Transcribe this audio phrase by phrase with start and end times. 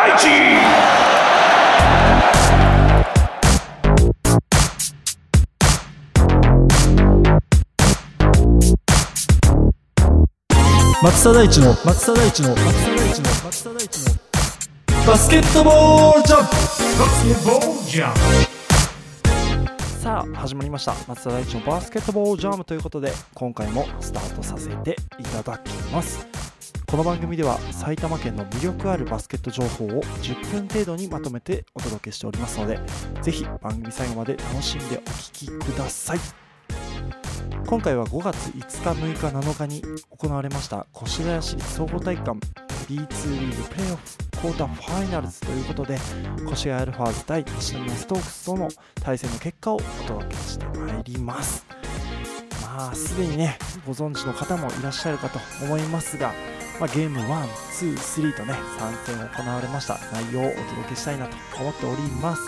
[0.00, 0.28] 大地
[11.02, 14.14] 松田大地の松田大地の松田大地の松田大地の
[15.06, 16.50] バスケットボールジャンプ。
[16.98, 18.14] バスケットボールジャン
[20.00, 20.94] さあ始まりました。
[21.08, 26.26] 松田大地のバスケットボールジャムということで今回もスタートさせていただきます
[26.90, 32.80] この番組では埼玉県の魅力あるバスケット情報を10分程度にまとめてお届けしておりますので
[33.22, 36.18] ぜひ番組最後まで楽しんでお聴きください。
[37.64, 42.40] 今回は5月5日6日7日に行われました越谷市総合体育館
[42.88, 45.94] B2 リーグプレーオフクォーターファイナルズということで
[46.50, 48.68] 越谷アルファーズ対西宮ストークスとの
[49.00, 51.64] 対戦の結果をお届けしてまいります。
[52.64, 56.32] まあすでにねご存知の方もいらっしゃるかと思いますが、
[56.80, 59.98] まあ、ゲーム1、2、3とね3戦行われました。
[60.12, 62.42] 内容をお届けしたいなと思っております。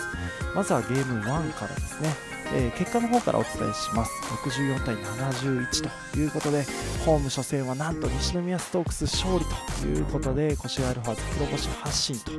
[0.55, 2.09] まずはゲーム1からですね。
[2.55, 4.11] えー結果の方からお伝えします。
[4.43, 6.65] 64対71ということで
[7.05, 9.45] ホーム初戦はなんと西宮ストークス勝利
[9.81, 12.31] ということで越谷アルファーズ黒星発進と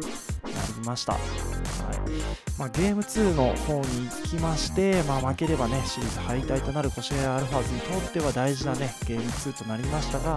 [0.84, 1.22] ました、はい。
[2.58, 10.36] まあ、ゲーム2の方に行きまして、まあ、負ければねシリーズ敗退となる越谷アルファーズにとっては大事なねゲーム2となりましたが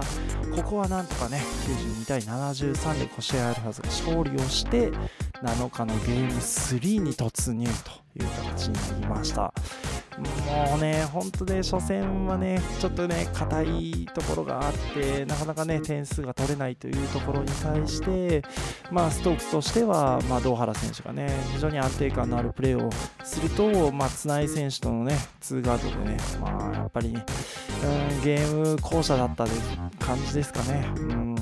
[0.56, 4.90] ここはなんとかね92対73で越谷アルファーズが勝利をして
[5.42, 9.52] 7日のゲーム3に突入という形になりました。
[10.18, 18.42] もうね、本当ね、初戦はね、ちょっとね、硬いところがあって、なかなかね、点数が取れないというところに対して、
[18.90, 22.90] まあ、ストークスとしては、まあ、堂原選手がね、非常に安定感のあるプレーを
[23.22, 29.46] すると、まあ、綱井選手とのね、ツーガードでね、まあ、やっぱり、うん、ゲーム巧者だった
[30.04, 30.90] 感じですかね。
[30.96, 31.36] うん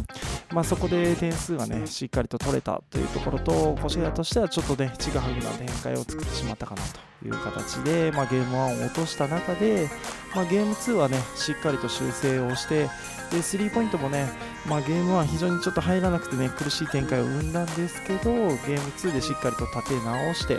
[0.57, 6.81] まあ、そこで点数がね、しっかりと取れたというところと、越谷としてはちょっとね、ちぐはぐな展開を作ってしまったかな
[7.21, 9.87] という形で、まあ、ゲーム1を落とした中で、
[10.35, 12.89] まあ、ゲーム2はね、しっかりと修正をして、
[13.31, 14.31] で、スリーポイントもね、
[14.67, 20.59] まあ、ゲーム1非常にちょっと入らなくてね、苦しい展開を生んだんですけど、ゲーム2でしっかりと立て直して、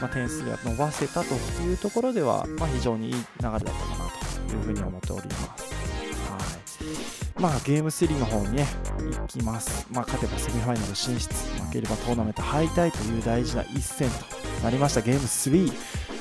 [0.00, 3.72] ま、点数が伸ばせたというところでは、ま、非常にいい流れだったかな
[4.48, 5.65] というふうに思っております。
[7.38, 8.66] まあ、ゲーム3の方にね、
[8.98, 9.86] 行きます。
[9.92, 14.24] まあ、勝てばセミファイナル進出、負ければトーナメント敗退という大事な一戦と
[14.64, 15.72] なりましたゲーム3。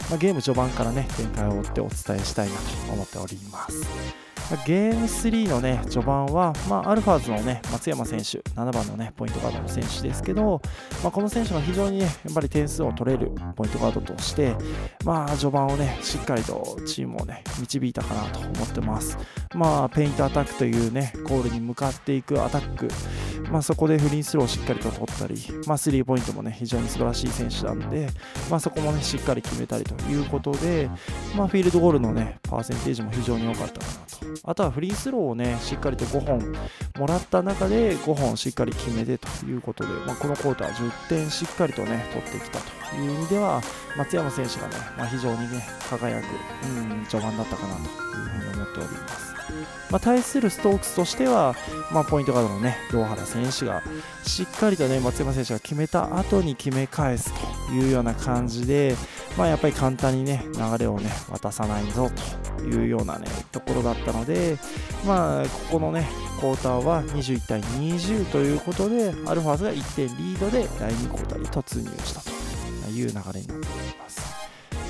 [0.10, 4.25] まあ、ゲーム序盤からね、展開を追ってお伝えしたいなと思っております。
[4.66, 10.62] ゲーム3のね、序盤は、まあ、アルファーズのね、松山選手、7番のね、ポイントガードの選手ですけど、
[11.04, 14.56] まあ、この選手が非常にね、やっぱり点数を取れるポイントガードとして、
[15.04, 19.18] まあ、序盤をね、しっかりとチームをね、導いたかなと思ってます。
[19.56, 22.88] まあ、ペイントアタックというね、コールに向かっていくアタック、
[23.56, 25.36] まあ、そこでフリースローをしっかりと取ったり、
[25.66, 28.10] まあ、スリーポイントもね、非常に素晴らしい選手なんで、
[28.50, 30.90] まあ、そこもね、しっかり決めたりということで、
[31.38, 34.42] まあ、フィールドゴールのね、パーセンテージも非常に良かったかなと。
[34.44, 36.54] あとはフリースローをね、しっかりと5本
[37.00, 42.66] もらった中で5本しっかり決めてということで、まあ、このコートは10点しっかりとね、取ってきたと
[42.96, 43.62] いう意味では、
[43.98, 46.26] 松山選手がね、まあ、非常にね、輝く、
[46.64, 46.68] う
[47.02, 49.36] ん、序盤だったかなというふうに思っております。
[49.92, 51.56] まあ、対するストークスとしては、
[51.92, 53.84] まあ、ポイントガードのね、堂原選手が
[54.24, 57.32] しっかりとね、松山選手が決めた後に決め返す
[57.68, 58.96] というような感じで、
[59.38, 62.10] まあ、やっぱり簡単にね、流れをね、渡さないぞ
[62.58, 64.58] というようなね、ところだったので、
[65.06, 72.35] まあ、ここのね、クォーターは21対20ということで、アルファーズが1点リードで第2クォーターに突入したと
[72.88, 74.22] いう流れになっております。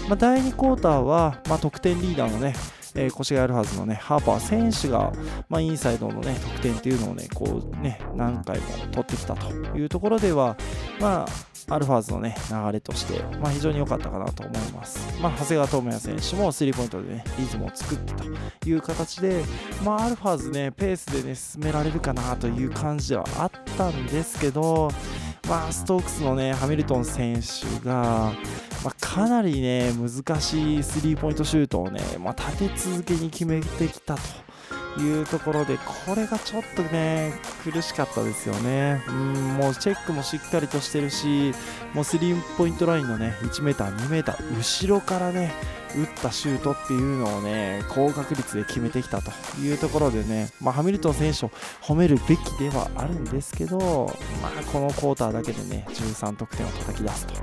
[0.08, 2.54] まあ、第2クォーターは、まあ、得点リーダーのね、
[2.96, 5.12] えー、越谷アルファーズのね、ハーパー選手が、
[5.50, 10.56] まあ、インサイドのね、得点っていうのをね、こうね、何回も取ってきたというところでは、
[11.00, 15.20] まあ、アルファーズのね、流れとして、まあ、非常に良かったかなと思います。
[15.20, 19.44] まあ、長谷川智也選手もスリーポイントでね、リズムを作ってという形で、
[19.84, 24.92] まあ、アルファーズね、ペースでね、進められるかなという感じではあったんですけど、
[25.48, 28.34] まあ、ストークスのね、ハミルトン選手が、
[28.84, 34.16] まあ、かなりね、難しいスリーポイントシュートをね、まあ、立て続けに決めてきた
[34.96, 37.34] というところで、これがちょっとね、
[37.64, 39.04] 苦しかったですよね。
[39.08, 41.54] うん、もうチェックもしっかりとしてるし、
[41.94, 45.52] もうスリーポイントラインのね、1m、2m、後ろからね、
[45.96, 49.32] 打ったシュートっていうのをね、高確率で決めてきたと
[49.62, 51.50] いうところでね、まあ、ハミルトン選手を
[51.82, 53.80] 褒めるべきではあるんですけど、
[54.42, 57.34] まあ、このクォーターだけでね、13得点を叩き出すと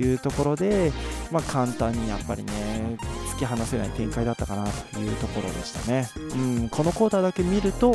[0.00, 0.92] いうところで、
[1.30, 2.96] まあ、簡単にやっぱりね、
[3.34, 6.08] 突き放せない展開だったかなというところでしたね。
[6.16, 7.94] うん、このクォーターだけ見ると、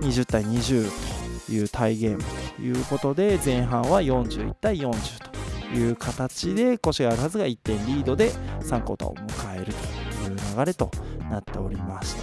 [0.00, 0.90] 20対20
[1.46, 2.24] というタイゲーム
[2.56, 5.41] ということで前半は41対40と
[5.74, 8.30] いう形で越谷アルファズが1点リードで
[8.60, 10.90] 3クォーターを迎えるという流れと
[11.30, 12.16] なっております。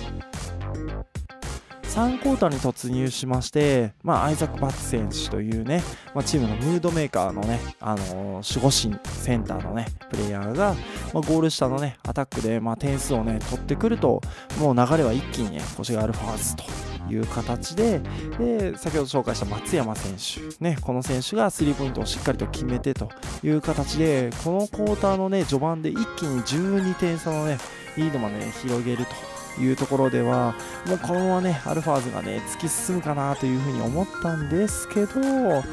[1.89, 5.81] 3クォーターに突入しまして、まあ、アイザック・バッツ選手というね、
[6.13, 10.75] まあ、チームのムードメーカーのね、あのー守護神センターのねプレイヤーが、
[11.13, 14.21] まあ、ゴール下のねアタックで、まあ、点数をね取ってくると
[14.59, 16.63] もう流れは一気にね越谷アルファーズと
[17.11, 17.99] いう形で
[18.37, 23.09] で先ほど紹介した松山選手、ね、この選手がスリーポイントをしっかりと決めてと
[23.43, 27.57] いう形でこのクォーターの、ね、序盤で一気に12点差の、ね、
[27.97, 30.55] リードまで、ね、広げるというところでは
[30.87, 35.63] もうこのままねアルファーズがね突き進むかなというふうに思ったんですけど、ん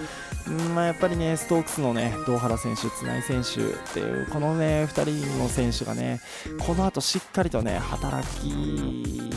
[0.74, 6.20] まあ、やっぱりねストークスのね堂原選手、綱井選手っていうこのね2人の選手がね
[6.66, 9.30] この後しっかりとね働き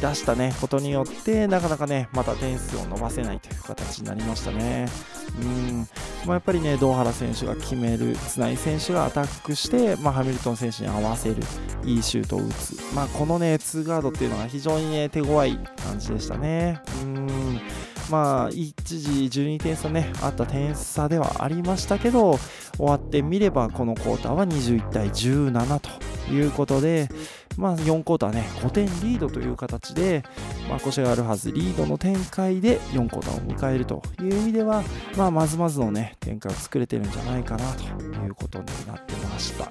[0.00, 4.88] 出したねことによってなかなかねまた点数を伸ばせないという形になりましたね。
[5.40, 5.88] うん
[6.26, 11.36] まあ、やっぱりね堂原選手が決める綱井選手がアタックして、まあ、ハミルトン選手に合わせる
[11.84, 16.80] いいシュートを打つ、まあ、このね2ガードっていうのは非常にね手強い感じでしたね。
[17.02, 17.60] うん
[18.10, 22.38] まあ、一時12点差ね、あった点差ではありましたけど、
[22.76, 25.80] 終わってみれば、このクォーターは21対17
[26.26, 27.08] ということで、
[27.56, 30.22] まあ、4クォーターね、5点リードという形で、
[30.68, 34.82] まあ、腰があるはず、リードの展開で4クォーターを迎えるという意味では、
[35.16, 39.70] まあ、まずまずのね、展開を作れてるんじゃないかなということになってました。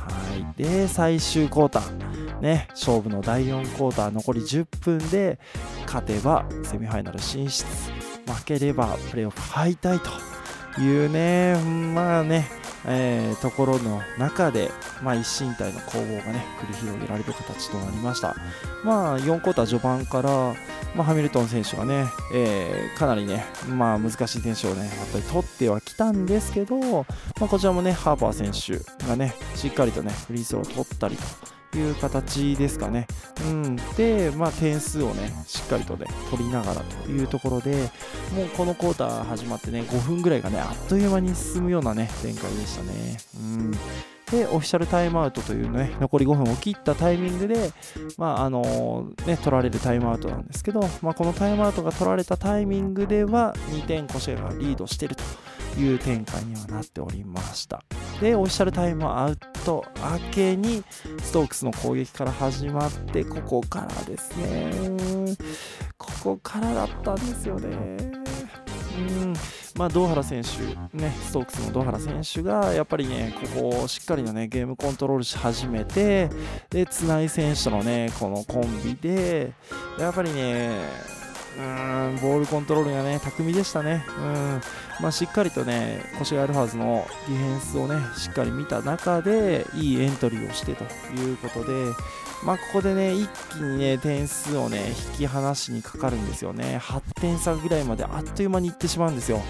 [0.00, 0.62] はい。
[0.62, 2.14] で、最終クォーター。
[2.40, 5.38] ね、勝負の第4クォーター残り10分で
[5.86, 7.64] 勝てばセミファイナル進出
[8.26, 10.10] 負ければプレーオフ敗退と
[10.80, 11.54] いうね、
[11.94, 12.48] まあね、
[12.86, 14.70] えーところの中で、
[15.02, 18.36] まあ、一進体の攻防がね繰り広げられる形となりました。
[18.84, 20.54] まあ、4クォーター序盤から、
[20.94, 27.04] まあ、ハミルトン選手がね、えーかなりね、まあ、難しい選手をねやっぱり取ってはきたんですけど、ま
[27.42, 31.22] あ、こちらもねハーパー選手がねしっかりとねフリースローを取ったりと。
[31.78, 33.06] いう形ですかね。
[33.46, 37.90] うん、で、まあ、点数をね、しっかりとね、取りながらというところで、
[38.34, 43.18] もうこのクォーター始まってね、5分ぐらいがね、あっという間に進むようなね、展開でしたね。
[43.36, 43.72] うん
[44.30, 47.70] で、オフィシャルタイムアウトというね、残り5分を切ったタイミングで、
[48.16, 55.22] まあ、あのね、取られるタイムアウトなんですけど、まあ、このタイムアウトが取られたタイミングでは、2点越谷がリードしてると
[55.78, 57.82] いう展開にはなっておりました。
[58.20, 60.84] で、オフィシャルタイムアウト明けに、
[61.22, 65.36] ストークスの攻撃から始まって、ここからですね。
[65.98, 67.68] ここからだったんですよね。
[68.96, 69.34] うん
[69.76, 76.30] まあ、堂原選手、ね、ストークスの堂原選手がやっぱりね、ここをしっかりのね、ゲームコントロールし始めて、
[76.70, 79.52] で、綱井選手とのね、このコンビで、
[79.98, 80.78] やっぱりね、
[81.56, 84.04] うーん、ボールコントロールがね、巧みでしたね。
[84.18, 84.60] うん。
[85.00, 90.84] まあ、しっかりとね、越谷アルファーズのディフェンスをね、しっかり見た中で、いいエントリーをしてと
[91.20, 91.72] いうことで、
[92.44, 96.78] まあ、ここでね、一気にね、点数をね、引き離しにかかるんですよね。
[96.82, 99.40] 8点差ぐらいまであっという間にいってしまうんですよ。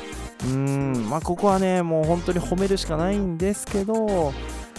[0.44, 4.32] うん、まあ、ここはね、もう本当に褒めるしかないんですけど、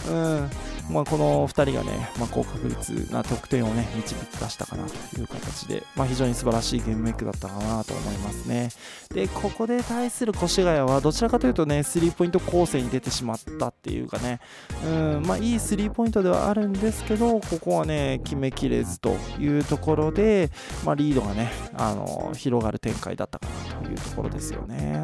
[0.09, 0.49] うん、
[0.89, 8.69] まあ、この2人がね、まあ、高確率な得点をね、導き出したかなという形で、まあ、非常に素晴らしいゲームメイクだったかなと思いますね。
[9.13, 14.39] で、ここで対する越谷は、どちらかというとね、スリーポイント構成に出てしまったっていうかね、
[14.85, 20.51] うん、まあ、いいスリーポイントではあるんですけど、ここはね、決めきれずというところで、
[20.85, 25.03] まあ、リードがね、あの広がる展開だったかなというところですよね。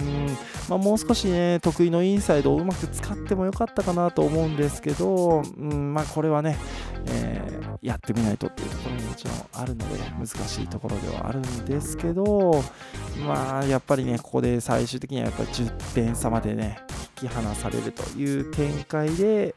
[0.00, 0.26] うん
[0.68, 6.56] まあ、もう少しね、得意のインサイドをうまく使ってもよかったかなと思うんですけど、うんまあ、これはね、
[7.06, 12.64] えーやってみないとっていうところももちろんあるので、難しいところではあるんですけど、
[13.26, 16.78] まあ、やっぱりね、ここで最終的にはやっぱり10点差までね、
[17.20, 19.54] 引き離されるという展開で、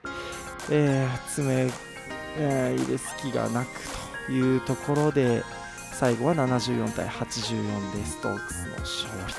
[0.69, 1.71] えー詰め、
[2.37, 3.69] えー入れ隙がなく
[4.25, 5.41] というところで、
[5.99, 9.33] 最後は74対84でストークスの勝利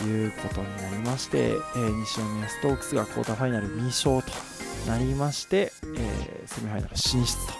[0.00, 7.52] ということになりまして、えー西宮ストークスがクォーターファイナル2勝となりまして、えーセミファイナル進出と。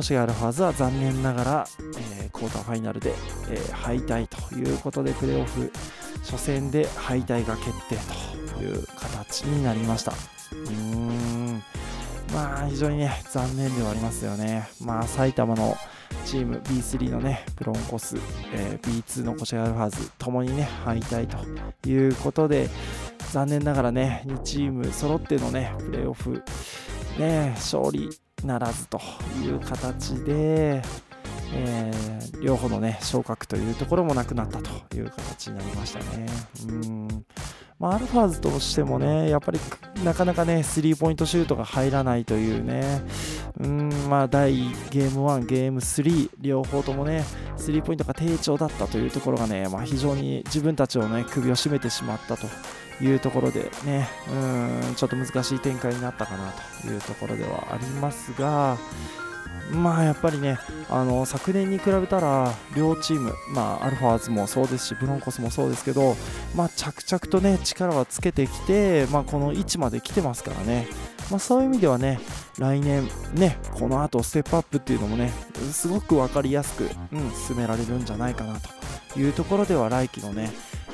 [0.00, 1.66] 越谷アルファーズは残念ながら、
[2.18, 3.14] えークォーターファイナルで、
[3.50, 5.70] えー敗退ということでプレーオフ
[6.24, 7.96] 初戦で敗退が決定
[8.54, 10.12] という形になりました。
[10.12, 11.62] うーん
[12.32, 14.66] まあ非常にね残念ではありますよね。
[14.80, 15.76] まあ埼玉の
[16.26, 18.16] チーム B3 のねブロンコス、
[18.52, 22.68] えー B2 の越谷アルファーズともにね敗退ということで
[23.32, 26.42] 残念ながらね2チーム揃ってのねプレーオフ
[27.18, 28.08] ね勝利
[28.44, 29.00] ならずと
[29.44, 30.82] いう形で
[31.54, 36.26] えー両方のね昇格というところもなくなったという形になりましたね。
[36.66, 37.24] うん
[37.78, 39.58] まあ、アルファーズとしてもね、やっぱり
[40.04, 43.02] なかなかね、スリーポイントシュートが入らないというね、
[43.60, 44.54] うん、まあ、第
[44.90, 47.24] ゲーム1、ゲーム3、両方ともね、
[47.56, 52.46] スリーポイントが低調だったというところがね、まあ、非常に自分たちをね、首を絞めてしまったと
[53.02, 58.76] いうところでね、うん、ちょっと難しい展開になったかなというところではありますが、
[59.70, 60.58] まあやっぱりね、
[60.90, 66.16] あの昨年に比べたら両チーム、まあ、アルファーズもそうですし、ブロンコスもそうですけど、
[66.54, 70.88] まあ、着々とね力はつけてきて、まあ、この位置まで来てますからね、
[71.32, 72.20] まあ、そういう意味ではね、
[72.58, 75.32] 来年、ね、このあとステップアップっていうのもね、
[75.72, 78.60] すごく分かりやすく、うん、進められるんじゃないかな
[79.14, 80.52] というところでは、来季のね、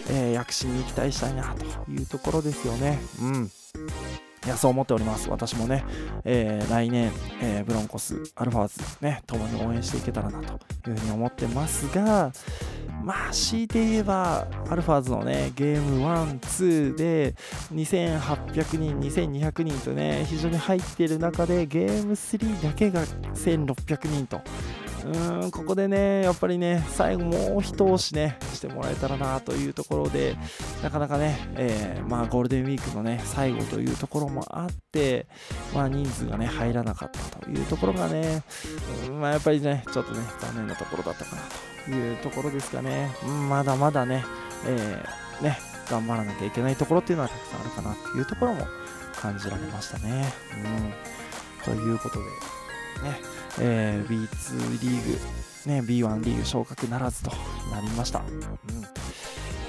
[0.08, 3.00] えー躍進に期待したいなというところですよね。
[3.20, 3.50] うん
[4.48, 5.28] いやそう思っております。
[5.28, 5.84] 私もね、
[6.24, 7.12] えー来年、
[7.42, 12.32] えーブロンコス、アルファーズ、ね、共に応援していけたらなというふうに思ってますが、
[13.04, 17.34] まあ、強いて言えば、アルファーズのね、ゲーム1、2で
[17.74, 24.40] 2800人、2200人とね、非常に入っている中で、ゲーム3だけが1600人と。
[25.04, 30.36] うーんここでね、やっぱりね、最後もう一押しね、してもらえたらなというところで、
[30.82, 35.26] なかなかね、えーまあ、ゴールデンウィークのね、最後というところもあって、
[35.74, 38.42] まあ、人数がね、入らなかったというところがね、
[39.08, 41.42] うんまあ、やっぱりね、ちょっとね、残念なところだったかな
[41.84, 43.10] というところですかね。
[43.48, 44.24] まだまだね、
[44.66, 45.58] えーね、
[45.90, 48.66] 頑張らなきゃいけないところっていうのはたくさんあるかなっていうところも
[49.14, 50.32] 感じられましたね。
[51.66, 53.20] うん、ということで、ね、
[53.60, 55.02] えー B2 リー
[55.66, 57.30] グ、ね、B1 リーグ昇格ならずと
[57.72, 58.20] なりました。
[58.20, 58.48] うん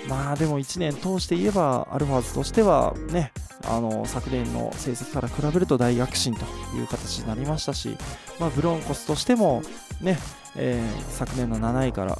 [0.07, 3.31] まあでも1年通して言えば、アルファーズとしてはね、
[3.67, 6.41] あの昨年の成績から比べると大躍進と
[6.75, 7.95] いう形になりましたし、
[8.39, 9.61] まあ、ブロンコスとしても
[10.01, 10.17] ね、
[10.55, 12.17] えー昨年の7位から、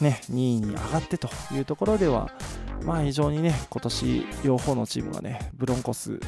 [0.00, 2.30] ね、2位に上がってというところでは、
[2.84, 6.20] まあ非常にね、今年両方のチームがね、ブロンコス、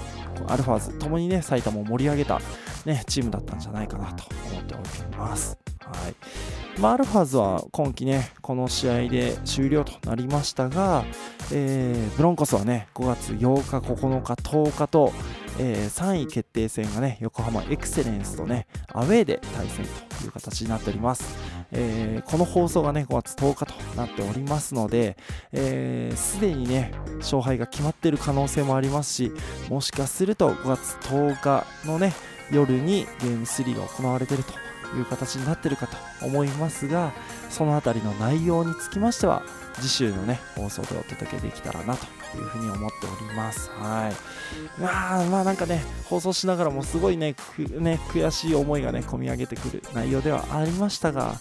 [0.48, 2.40] アルファーズともにね、埼玉を盛り上げた、
[2.86, 5.58] ね、チームだったんじゃないかなと思っております。
[5.80, 6.80] はい。
[6.80, 11.04] まあ、アルファーズは今季ね、この試合で終了となりましたが、
[11.52, 15.12] えーブロンコスはね、5月8日、9日、10日と、
[15.58, 19.86] えー3位決定戦がね、横浜エクセレンスとね、アウェーで対戦
[20.20, 21.24] という形になっております。
[21.72, 25.16] えーこの放送がね、5月10日となっておりますので、
[25.52, 29.32] えーすでにね、勝敗が決まっている可能性もありますし、
[29.68, 32.12] もしかすると5月10日のね、
[32.50, 34.52] 夜にゲーム3が行われていると
[34.96, 37.12] いう形になっているかと思いますが、
[37.50, 39.42] そのあたりの内容につきましては、
[39.80, 43.70] 次週のね、放送でお届けできたらなというふうに思っております。
[43.70, 44.80] はい。
[44.80, 51.34] まあ、まあなんかね、放送しながらもすごいね、ね悔しい思いがね、込み上げてくる内容ではありましたが、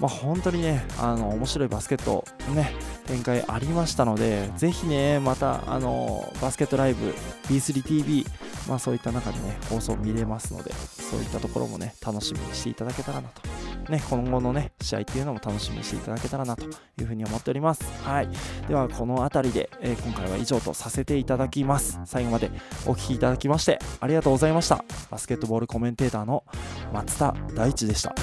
[0.00, 2.72] まあ本当にね、あの、面白いバスケット、ね、
[3.06, 7.14] 展開ありましたので、ぜひね、また、あの、バスケットライブ、
[7.48, 8.26] B3TV、
[8.68, 13.42] まあそういった中でね、放送見れますので、そういったところもね、楽しみにしていただけたらなと。
[13.90, 16.68] ね、今後のね、試合っていうのも楽しみにしていただけたらなとい
[17.02, 17.84] うふうに思っております。
[18.02, 18.28] はい。
[18.66, 22.00] では、この辺りで、えー今回は以上とさせていただきます。
[22.04, 22.50] 最後まで
[22.86, 24.84] お聞きいただきまして、ありがとうございました。
[25.10, 26.44] バスケットボールコメンテーターの
[26.92, 28.14] 松田大地でした。